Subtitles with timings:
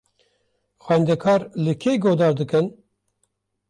[0.85, 2.65] Xwendekar li kê guhdar dikin?